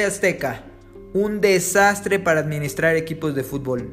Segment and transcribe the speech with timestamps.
[0.00, 0.64] Azteca,
[1.12, 3.90] un desastre para administrar equipos de fútbol.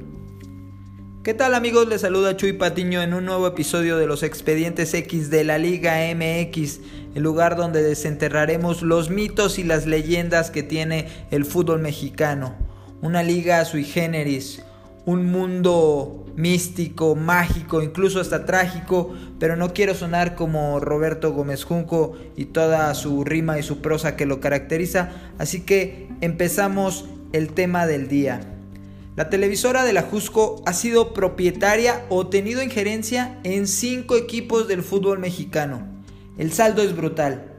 [1.23, 1.89] ¿Qué tal amigos?
[1.89, 5.97] Les saluda Chuy Patiño en un nuevo episodio de los Expedientes X de la Liga
[6.15, 6.79] MX,
[7.15, 12.55] el lugar donde desenterraremos los mitos y las leyendas que tiene el fútbol mexicano.
[13.01, 14.63] Una liga sui generis,
[15.09, 22.15] un mundo místico, mágico, incluso hasta trágico, pero no quiero sonar como Roberto Gómez Junco
[22.37, 25.09] y toda su rima y su prosa que lo caracteriza,
[25.39, 28.41] así que empezamos el tema del día.
[29.15, 34.83] La televisora de la Jusco ha sido propietaria o tenido injerencia en cinco equipos del
[34.83, 35.87] fútbol mexicano.
[36.37, 37.51] El saldo es brutal.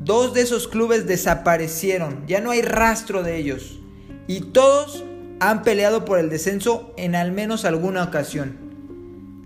[0.00, 3.78] Dos de esos clubes desaparecieron, ya no hay rastro de ellos.
[4.26, 5.04] Y todos
[5.50, 8.56] han peleado por el descenso en al menos alguna ocasión.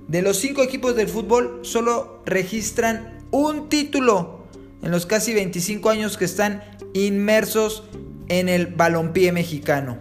[0.08, 4.46] De los cinco equipos del fútbol, solo registran un título
[4.82, 7.84] en los casi 25 años que están inmersos
[8.28, 9.98] en el balompié mexicano.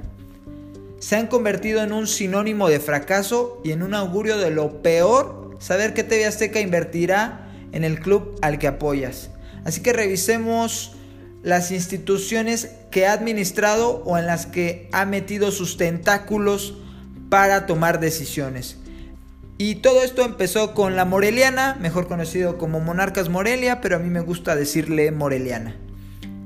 [1.00, 5.56] Se han convertido en un sinónimo de fracaso y en un augurio de lo peor
[5.60, 9.30] saber que TV Azteca invertirá en el club al que apoyas.
[9.64, 10.95] Así que revisemos
[11.46, 16.74] las instituciones que ha administrado o en las que ha metido sus tentáculos
[17.30, 18.78] para tomar decisiones.
[19.60, 24.10] Y todo esto empezó con la Moreliana, mejor conocido como Monarcas Morelia, pero a mí
[24.10, 25.76] me gusta decirle Moreliana.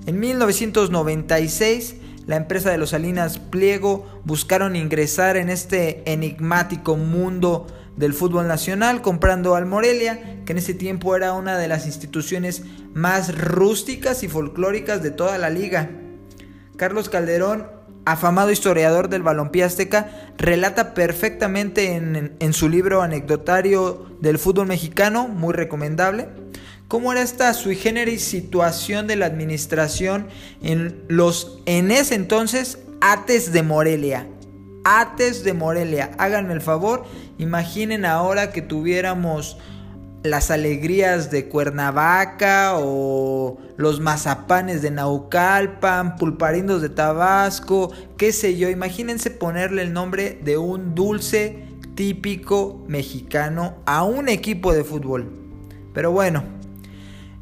[0.05, 1.95] En 1996,
[2.27, 7.67] la empresa de los Salinas Pliego buscaron ingresar en este enigmático mundo
[7.99, 12.63] del fútbol nacional comprando al Morelia, que en ese tiempo era una de las instituciones
[12.93, 15.89] más rústicas y folclóricas de toda la liga.
[16.77, 17.67] Carlos Calderón,
[18.05, 21.95] afamado historiador del balompié azteca, relata perfectamente
[22.39, 26.29] en, su libro anecdotario del fútbol mexicano, muy recomendable,
[26.87, 30.27] cómo era esta sui generis situación de la administración
[30.63, 34.25] en los en ese entonces Ates de Morelia,
[34.89, 36.11] Ates de Morelia.
[36.17, 37.03] Háganme el favor,
[37.37, 39.57] imaginen ahora que tuviéramos
[40.23, 48.67] las alegrías de Cuernavaca o los mazapanes de Naucalpan, pulparindos de Tabasco, qué sé yo.
[48.69, 55.31] Imagínense ponerle el nombre de un dulce típico mexicano a un equipo de fútbol.
[55.93, 56.43] Pero bueno,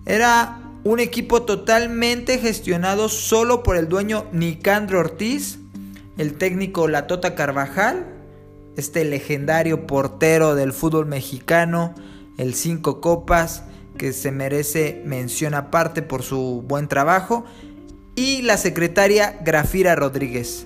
[0.05, 5.59] era un equipo totalmente gestionado solo por el dueño Nicandro Ortiz
[6.17, 8.05] el técnico Latota Carvajal,
[8.75, 11.93] este legendario portero del fútbol mexicano,
[12.37, 13.63] el Cinco Copas,
[13.97, 17.45] que se merece mención aparte por su buen trabajo,
[18.15, 20.65] y la secretaria Grafira Rodríguez.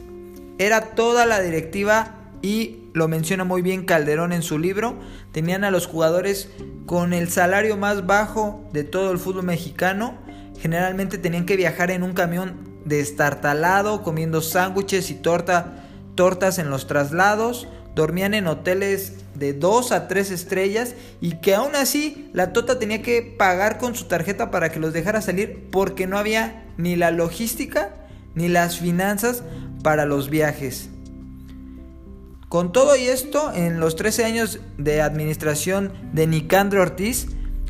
[0.57, 4.95] Era toda la directiva y lo menciona muy bien Calderón en su libro,
[5.31, 6.49] tenían a los jugadores
[6.85, 10.17] con el salario más bajo de todo el fútbol mexicano,
[10.59, 16.87] generalmente tenían que viajar en un camión destartalado, comiendo sándwiches y torta, tortas en los
[16.87, 22.79] traslados, dormían en hoteles de 2 a 3 estrellas y que aún así la Tota
[22.79, 26.95] tenía que pagar con su tarjeta para que los dejara salir porque no había ni
[26.95, 27.95] la logística
[28.35, 29.43] ni las finanzas
[29.83, 30.89] para los viajes.
[32.47, 37.27] Con todo y esto, en los 13 años de administración de Nicandro Ortiz,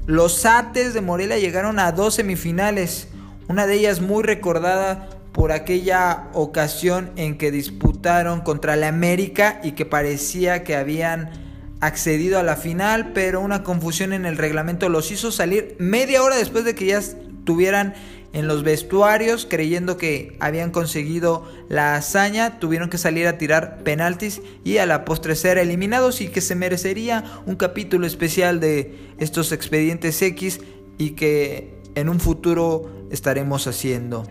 [0.07, 3.07] los Ates de Morelia llegaron a dos semifinales
[3.47, 9.71] una de ellas muy recordada por aquella ocasión en que disputaron contra la América y
[9.73, 11.31] que parecía que habían
[11.79, 16.37] accedido a la final, pero una confusión en el reglamento los hizo salir media hora
[16.37, 17.95] después de que ya estuvieran
[18.33, 24.41] en los vestuarios creyendo que habían conseguido la hazaña, tuvieron que salir a tirar penaltis
[24.63, 29.51] y a la postre ser eliminados y que se merecería un capítulo especial de estos
[29.51, 30.61] expedientes X
[30.97, 34.23] y que en un futuro estaremos haciendo.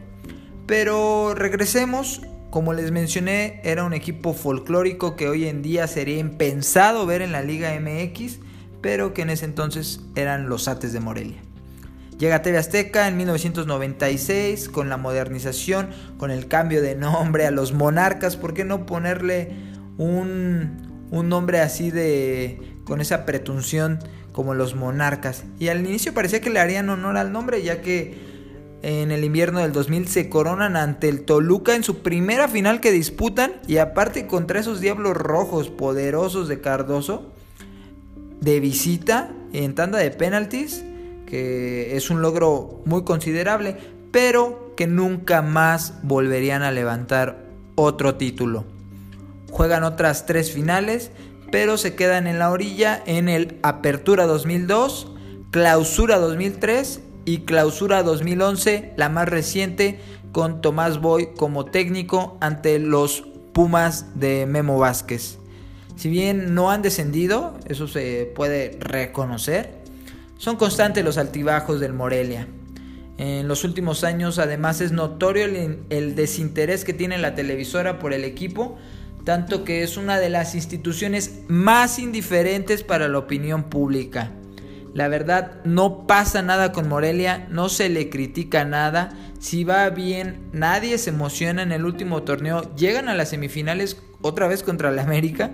[0.67, 7.07] Pero regresemos, como les mencioné, era un equipo folclórico que hoy en día sería impensado
[7.07, 8.39] ver en la Liga MX,
[8.81, 11.43] pero que en ese entonces eran los Ates de Morelia.
[12.21, 17.73] Llega TV Azteca en 1996 con la modernización, con el cambio de nombre a los
[17.73, 18.37] monarcas.
[18.37, 19.53] ¿Por qué no ponerle
[19.97, 22.77] un, un nombre así de.
[22.85, 24.01] con esa pretunción
[24.33, 25.45] como los monarcas.
[25.59, 28.31] Y al inicio parecía que le harían honor al nombre, ya que
[28.83, 32.93] en el invierno del 2000 se coronan ante el Toluca en su primera final que
[32.93, 37.33] disputan y aparte contra esos diablos rojos poderosos de Cardoso
[38.41, 40.83] de visita en tanda de penaltis,
[41.27, 43.77] que es un logro muy considerable,
[44.11, 47.45] pero que nunca más volverían a levantar
[47.75, 48.65] otro título.
[49.51, 51.11] Juegan otras tres finales
[51.51, 55.13] pero se quedan en la orilla en el Apertura 2002,
[55.51, 60.01] Clausura 2003 y Clausura 2011, la más reciente,
[60.33, 65.39] con Tomás Boy como técnico ante los Pumas de Memo Vázquez.
[65.97, 69.81] Si bien no han descendido, eso se puede reconocer,
[70.39, 72.47] son constantes los altibajos del Morelia.
[73.19, 78.25] En los últimos años además es notorio el, desinterés que tiene la televisora por el
[78.25, 78.79] equipo,
[79.31, 84.33] tanto que es una de las instituciones más indiferentes para la opinión pública.
[84.93, 89.11] La verdad, no pasa nada con Morelia, no se le critica nada.
[89.39, 92.75] Si va bien, nadie se emociona en el último torneo.
[92.75, 95.53] Llegan a las semifinales otra vez contra la América,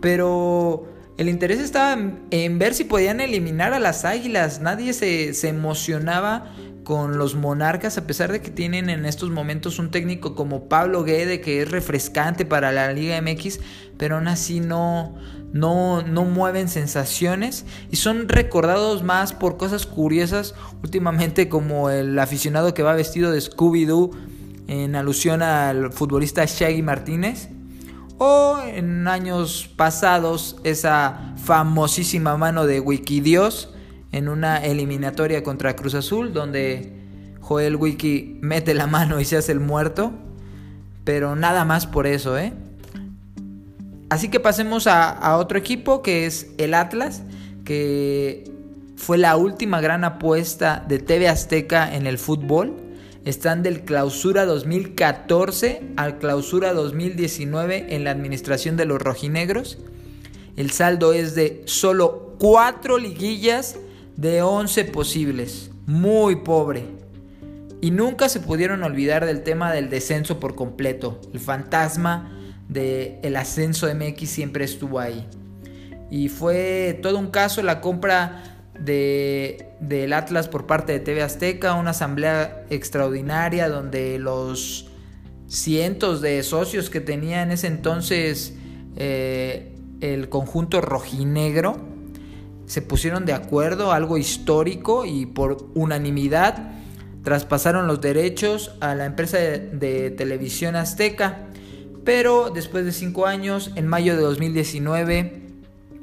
[0.00, 0.86] pero
[1.16, 2.00] el interés estaba
[2.30, 4.60] en, ver si podían eliminar a las Águilas.
[4.60, 6.54] Nadie se, se emocionaba
[6.88, 11.04] con los Monarcas, a pesar de que tienen en estos momentos un técnico como Pablo
[11.04, 13.60] Guede, que es refrescante para la Liga MX,
[13.98, 15.14] pero aún así no,
[15.52, 22.72] no, no mueven sensaciones y son recordados más por cosas curiosas últimamente como el aficionado
[22.72, 24.12] que va vestido de Scooby-Doo
[24.66, 27.50] en alusión al futbolista Shaggy Martínez
[28.16, 33.74] o en años pasados esa famosísima mano de Wikidios
[34.12, 36.92] en una eliminatoria contra Cruz Azul donde
[37.40, 40.12] Joel Wiki mete la mano y se hace el muerto
[41.08, 42.52] pero nada más por eso, ¿eh?
[44.10, 47.22] Así que pasemos a, otro equipo que es el Atlas,
[47.64, 48.44] que
[48.94, 52.76] fue la última gran apuesta de TV Azteca en el fútbol.
[53.24, 59.78] Están del clausura 2014 al clausura 2019 en la administración de los rojinegros.
[60.56, 63.78] El saldo es de solo 4 liguillas
[64.18, 65.70] de 11 posibles.
[65.86, 66.84] Muy pobre.
[67.80, 71.20] Y nunca se pudieron olvidar del tema del descenso por completo.
[71.32, 72.36] El fantasma
[72.68, 75.24] del el ascenso MX siempre estuvo ahí.
[76.10, 78.42] Y fue todo un caso la compra
[78.78, 84.90] de, del Atlas por parte de TV Azteca, una asamblea extraordinaria donde los
[85.46, 88.54] cientos de socios que tenía en ese entonces
[88.96, 91.87] eh, el conjunto rojinegro
[92.68, 96.70] se pusieron de acuerdo, algo histórico y por unanimidad
[97.24, 101.48] traspasaron los derechos a la empresa de televisión azteca
[102.08, 105.42] pero después de cinco años, en mayo de 2019,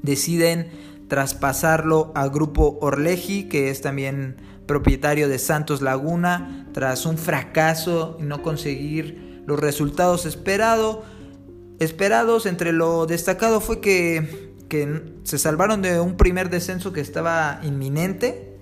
[0.04, 0.70] deciden
[1.08, 4.36] traspasarlo al grupo Orleji, que es también
[4.68, 11.06] propietario de Santos Laguna, tras un fracaso y no conseguir los resultados esperados.
[12.46, 18.58] Entre lo destacado fue que, que se salvaron de un primer descenso que estaba inminente,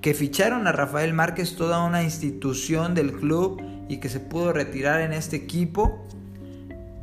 [0.00, 5.00] que ficharon a Rafael Márquez, toda una institución del club, y que se pudo retirar
[5.00, 6.06] en este equipo.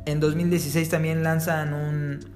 [0.06, 2.34] En 2016 también lanzan un,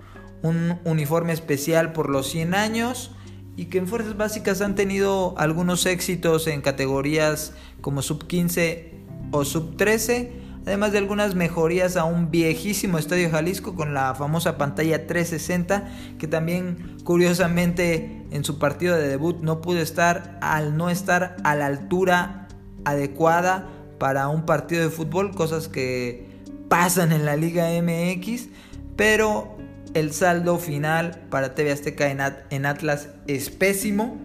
[0.84, 3.10] uniforme especial por los 100 años
[3.56, 8.94] y que en fuerzas básicas han tenido algunos éxitos en categorías como sub 15
[9.32, 10.32] o sub 13,
[10.68, 15.88] además de algunas mejorías a un viejísimo Estadio Jalisco con la famosa pantalla 360
[16.18, 21.54] que también curiosamente en su partido de debut no pudo estar al no estar a
[21.54, 22.48] la altura
[22.84, 23.66] adecuada
[23.98, 26.28] para un partido de fútbol, cosas que
[26.68, 28.48] pasan en la Liga MX,
[28.94, 29.56] pero
[29.94, 32.10] el saldo final para TV Azteca
[32.50, 34.18] en, Atlas es pésimo.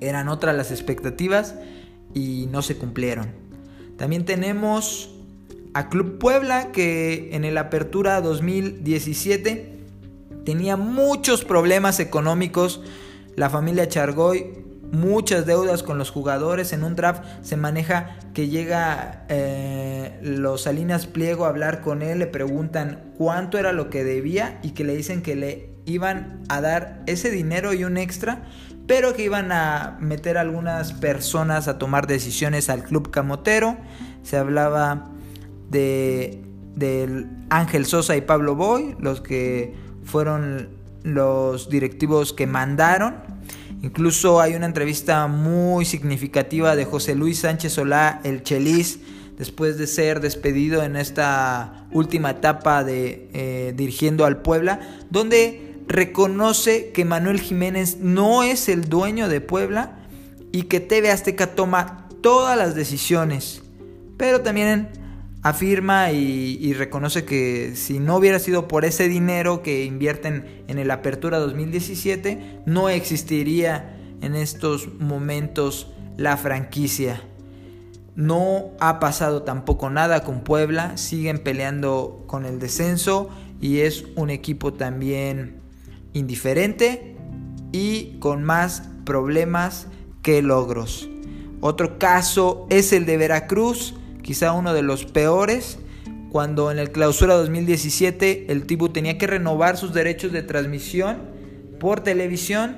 [0.00, 1.54] Eran otras las expectativas
[2.12, 3.28] y no se cumplieron.
[3.96, 5.15] También tenemos
[5.76, 9.76] a Club Puebla que en el Apertura 2017
[10.46, 12.80] tenía muchos problemas económicos.
[13.36, 16.72] La familia Chargoy muchas deudas con los jugadores.
[16.72, 22.20] En un draft se maneja que llega eh, los Salinas Pliego a hablar con él,
[22.20, 26.62] le preguntan cuánto era lo que debía y que le dicen que le iban a
[26.62, 28.44] dar ese dinero y un extra,
[28.86, 33.76] pero que iban a meter algunas personas a tomar decisiones al club camotero.
[34.22, 35.10] Se hablaba
[35.70, 36.42] de
[36.74, 40.68] del Ángel Sosa y Pablo Boy, los que fueron
[41.02, 43.14] los directivos que mandaron
[43.82, 49.00] Incluso hay una entrevista muy significativa de José Luis Sánchez Solá, el Chelis,
[49.38, 54.80] después de ser despedido en esta última etapa de eh, dirigiendo al Puebla,
[55.10, 59.98] donde reconoce que Manuel Jiménez no es el dueño de Puebla
[60.52, 63.62] y que TV Azteca toma todas las decisiones.
[64.16, 64.88] Pero también
[65.48, 70.90] afirma y, reconoce que si no hubiera sido por ese dinero que invierten en el
[70.90, 77.22] Apertura 2017, no existiría en estos momentos la franquicia.
[78.16, 83.28] No ha pasado tampoco nada con Puebla, siguen peleando con el descenso
[83.60, 85.60] y es un equipo también
[86.12, 87.16] indiferente
[87.72, 89.86] y con más problemas
[90.22, 91.08] que logros.
[91.60, 93.94] Otro caso es el de Veracruz,
[94.26, 95.78] quizá uno de los peores,
[96.30, 101.18] cuando en el clausura 2017 el Tibu tenía que renovar sus derechos de transmisión
[101.78, 102.76] por televisión,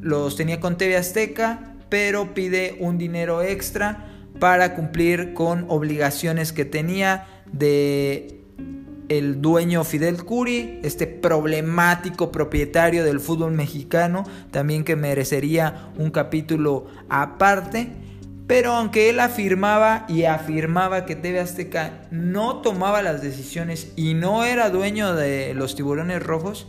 [0.00, 4.06] los tenía con TV Azteca, pero pide un dinero extra
[4.38, 8.40] para cumplir con obligaciones que tenía de
[9.08, 16.86] el dueño Fidel Curi, este problemático propietario del fútbol mexicano, también que merecería un capítulo
[17.08, 17.90] aparte.
[18.46, 24.44] Pero aunque él afirmaba y afirmaba que TV Azteca no tomaba las decisiones y no
[24.44, 26.66] era dueño de los tiburones rojos,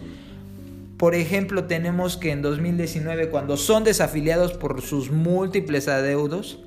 [0.98, 6.60] por ejemplo tenemos que en 2019 cuando son desafiliados por sus múltiples adeudos,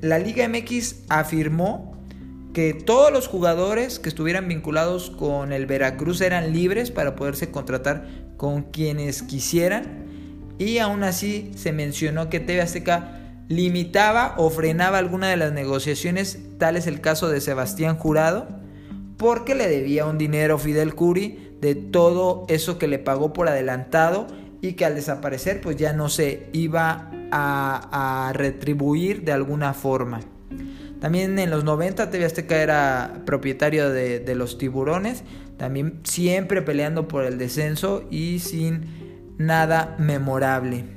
[0.00, 1.94] la Liga MX afirmó
[2.54, 8.08] que todos los jugadores que estuvieran vinculados con el Veracruz eran libres para poderse contratar
[8.38, 10.06] con quienes quisieran.
[10.58, 16.38] Y aún así se mencionó que TV Azteca limitaba o frenaba alguna de las negociaciones,
[16.58, 18.48] tal es el caso de Sebastián Jurado,
[19.16, 24.26] porque le debía un dinero Fidel Curi de todo eso que le pagó por adelantado
[24.60, 30.20] y que al desaparecer pues ya no se iba a, retribuir de alguna forma.
[31.00, 35.24] También en los 90 TV Azteca era propietario de, de los tiburones,
[35.56, 40.95] también siempre peleando por el descenso y sin nada memorable.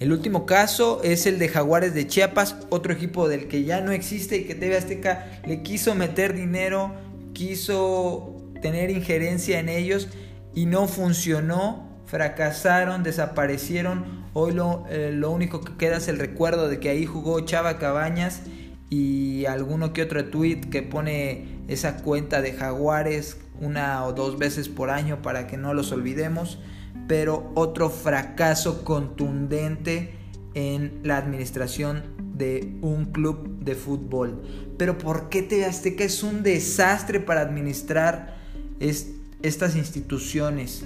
[0.00, 3.92] El último caso es el de Jaguares de Chiapas, otro equipo del que ya no
[3.92, 6.94] existe y que TV Azteca le quiso meter dinero,
[7.34, 10.08] quiso tener injerencia en ellos
[10.54, 14.24] y no funcionó, fracasaron, desaparecieron.
[14.32, 17.78] Hoy lo, eh, lo único que queda es el recuerdo de que ahí jugó Chava
[17.78, 18.40] Cabañas
[18.88, 24.70] y alguno que otro tweet que pone esa cuenta de Jaguares una o dos veces
[24.70, 26.58] por año para que no los olvidemos
[27.10, 30.14] pero otro fracaso contundente
[30.54, 32.04] en la administración
[32.36, 34.40] de un club de fútbol.
[34.78, 38.36] Pero ¿por qué TV Azteca es un desastre para administrar
[38.78, 40.84] estas instituciones?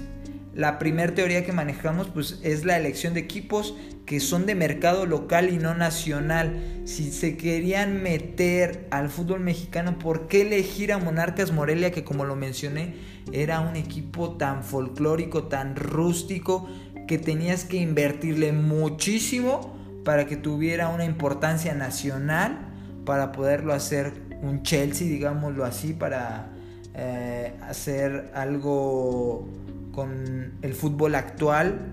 [0.55, 3.75] La primera teoría que manejamos pues, es la elección de equipos
[4.07, 6.81] que son de mercado local y no nacional.
[6.85, 12.25] Si se querían meter al fútbol mexicano, ¿por qué elegir a Monarcas Morelia que como
[12.25, 12.95] lo mencioné
[13.31, 16.67] era un equipo tan folclórico, tan rústico,
[17.07, 22.57] que tenías que invertirle muchísimo para que tuviera una importancia nacional,
[23.05, 26.49] para poderlo hacer un Chelsea, digámoslo así, para
[26.93, 29.47] eh, hacer algo
[29.91, 31.91] con el fútbol actual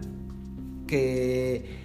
[0.86, 1.78] que,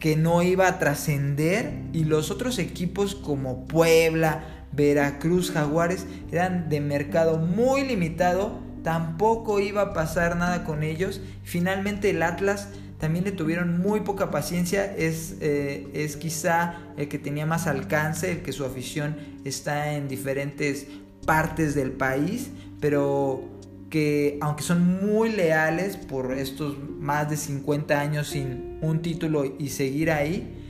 [0.00, 1.72] que no iba a trascender.
[1.92, 9.82] Y los otros equipos como Puebla, Veracruz, Jaguares eran de mercado muy limitado, tampoco iba
[9.82, 11.20] a pasar nada con ellos.
[11.42, 12.68] Finalmente el Atlas
[13.00, 18.30] también le tuvieron muy poca paciencia, es, eh, es quizá el que tenía más alcance,
[18.30, 20.86] el que su afición está en diferentes
[21.26, 22.50] partes del país,
[22.80, 23.42] pero
[23.90, 29.70] que aunque son muy leales por estos más de 50 años sin un título y
[29.70, 30.62] seguir ahí,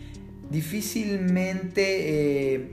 [0.50, 2.70] difícilmente eh,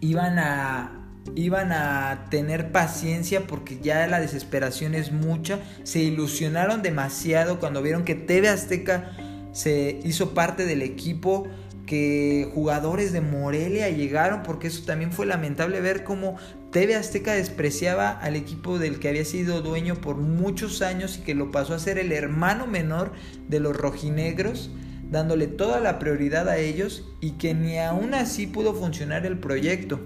[0.00, 0.93] iban, a,
[1.34, 5.60] iban a tener paciencia porque ya la desesperación es mucha.
[5.82, 9.12] Se ilusionaron demasiado cuando vieron que TV Azteca
[9.52, 11.46] se hizo parte del equipo
[11.86, 16.36] que jugadores de Morelia llegaron, porque eso también fue lamentable ver cómo
[16.70, 21.34] TV Azteca despreciaba al equipo del que había sido dueño por muchos años y que
[21.34, 23.12] lo pasó a ser el hermano menor
[23.48, 24.70] de los rojinegros,
[25.10, 30.00] dándole toda la prioridad a ellos y que ni aún así pudo funcionar el proyecto.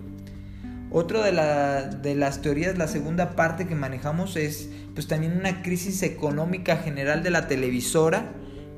[0.91, 6.03] Otra de, de las teorías, la segunda parte que manejamos es pues también una crisis
[6.03, 8.33] económica general de la televisora,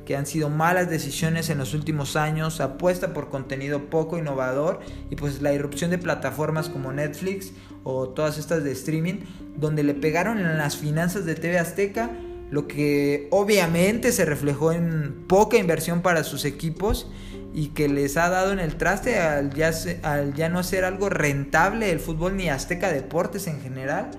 [0.05, 5.15] que han sido malas decisiones en los últimos años, apuesta por contenido poco innovador y
[5.15, 7.53] pues la irrupción de plataformas como Netflix
[7.85, 9.21] o todas estas de streaming,
[9.57, 12.11] donde le pegaron en las finanzas de TV Azteca,
[12.51, 17.09] lo que obviamente se reflejó en poca inversión para sus equipos
[17.53, 21.09] y que les ha dado en el traste al ya, al ya no ser algo
[21.09, 24.11] rentable el fútbol ni Azteca Deportes en general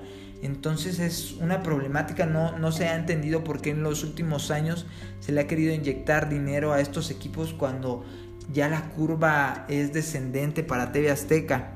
[0.42, 4.88] entonces es una problemática, no, no se ha entendido por qué en los últimos años
[5.20, 8.04] se le ha querido inyectar dinero a estos equipos cuando
[8.52, 11.74] ya la curva es descendente para TV Azteca.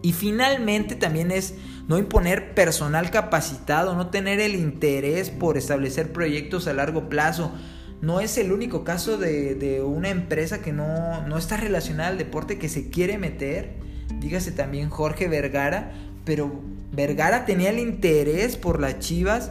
[0.00, 1.54] Y finalmente también es
[1.88, 7.52] no imponer personal capacitado, no tener el interés por establecer proyectos a largo plazo.
[8.00, 12.18] No es el único caso de, de una empresa que no, no está relacionada al
[12.18, 13.74] deporte que se quiere meter.
[14.20, 15.92] Dígase también Jorge Vergara,
[16.24, 16.52] pero
[16.92, 19.50] Vergara tenía el interés por las Chivas,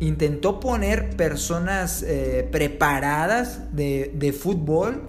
[0.00, 5.02] intentó poner personas eh, preparadas de, fútbol,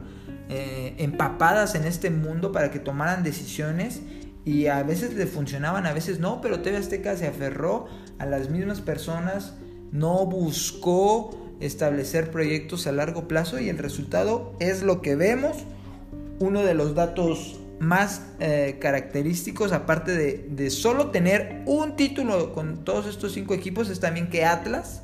[0.50, 4.02] eh, empapadas en este mundo para que tomaran decisiones
[4.44, 7.88] y a veces le funcionaban, a veces no, pero TV Azteca se aferró
[8.20, 9.56] a las mismas personas,
[9.92, 15.58] no buscó establecer proyectos a largo plazo y el resultado es lo que vemos.
[16.40, 22.84] Uno de los datos más eh, característicos, aparte de, de, solo tener un título con
[22.84, 25.02] todos estos cinco equipos, es también que Atlas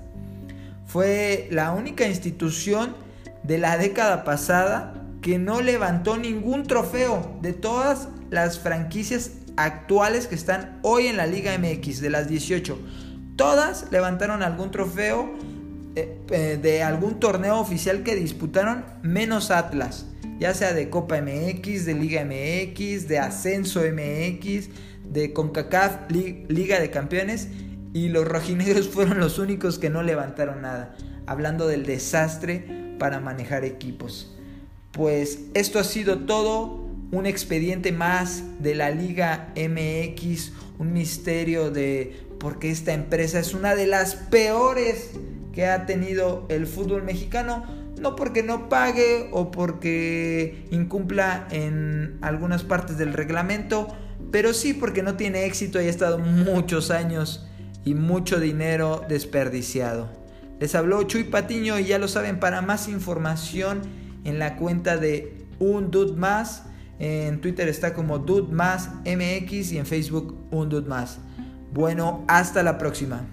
[0.85, 2.95] fue la única institución
[3.43, 10.35] de la década pasada que no levantó ningún trofeo de todas las franquicias actuales que
[10.35, 12.77] están hoy en la Liga MX, de las 18.
[13.35, 15.31] Todas levantaron algún trofeo
[15.95, 20.05] de algún torneo oficial que disputaron, menos Atlas,
[20.39, 24.69] ya sea de Copa MX, de Liga MX, de Ascenso MX,
[25.05, 27.49] de CONCACAF, Liga de Campeones,
[27.93, 30.95] y los rojinegros fueron los únicos que no levantaron nada,
[31.25, 34.35] hablando del desastre para manejar equipos.
[34.91, 42.25] Pues esto ha sido todo, un expediente más de la Liga MX, un misterio de
[42.39, 45.11] por qué esta empresa es una de las peores
[45.53, 47.65] que ha tenido el fútbol mexicano,
[47.99, 53.87] no porque no pague o porque incumpla en algunas partes del reglamento,
[54.31, 57.47] pero sí porque no tiene éxito y ha estado muchos años
[57.83, 60.09] y mucho dinero desperdiciado.
[60.59, 63.81] Les habló Chuy Patiño y ya lo saben, para más información
[64.23, 66.63] en la cuenta de Un Dude Más,
[66.99, 71.17] en Twitter está como Dude Más MX y en Facebook Un Dude Más.
[71.73, 73.25] Bueno, hasta la próxima.